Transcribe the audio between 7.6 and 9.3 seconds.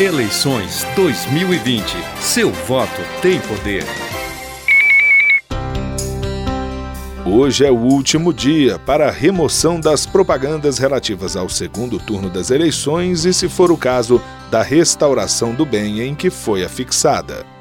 é o último dia para a